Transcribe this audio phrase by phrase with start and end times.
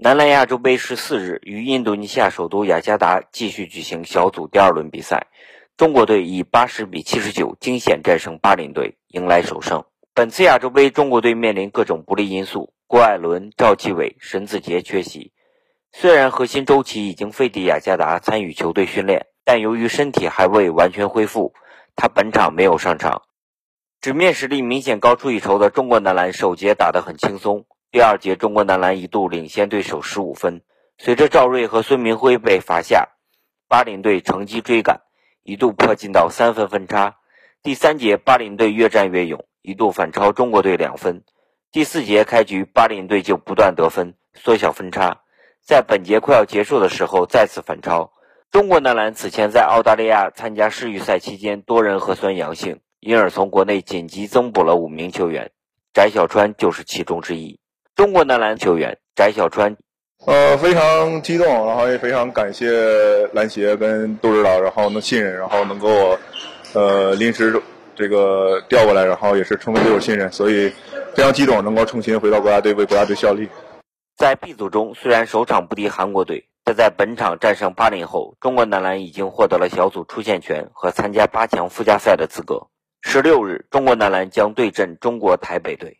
[0.00, 5.26] 男篮亚洲杯十四日于印度尼西亚首都雅加达继续举行小组第二轮比赛，
[5.76, 9.84] 中国队以八十比七十九惊险战胜巴林队，迎来首胜。
[10.14, 15.32] 本次亚洲杯，中国队面临各种不利因素，郭艾伦、赵继伟、沈子杰缺席。
[15.90, 21.54] 虽然核心周琦已经飞抵雅加达参与球队训练，但由于身体还未完全恢复，
[21.96, 23.22] 他本场没有上场。
[24.00, 27.66] 纸面实力明显高出一筹的中国男篮首节打得很轻松。
[27.90, 30.60] 第二节，中国男篮一度领先对手十五分。
[30.98, 33.08] 随着赵睿和孙铭徽被罚下，
[33.66, 35.00] 巴林队乘机追赶，
[35.42, 37.16] 一度迫近到三分分差。
[37.62, 41.24] 第三节，巴林队越战越勇，一度反超中国队两分。
[41.72, 45.22] 第四节开局，巴林队就不断得分，缩小分差。
[45.62, 48.12] 在本节快要结束的时候，再次反超。
[48.50, 55.52] 中国男篮此前在澳大利亚参加世预赛期间，多人核酸阳性，因而从国内紧急增补了五名球员，
[55.94, 57.58] 翟小川就是其中之一。
[57.98, 59.76] 中国男篮球员翟小川，
[60.24, 66.18] 呃，非常激动，然后也非常感谢篮协跟杜指导，然后能信任，然后能够我，
[66.74, 67.60] 呃，临时
[67.96, 70.72] 这个调过来，然后也是充分对我信任，所以
[71.12, 73.48] 非常激动，能够重新回到国家队为国家队效力。
[74.16, 82.68] 在 B 组中，虽然首场不敌韩国队，但在本场战胜巴林后，中国男篮已经获得了小组出线权和参加八强附加赛的资格。
[83.02, 85.98] 十六日，中国男篮将对阵中国台北队。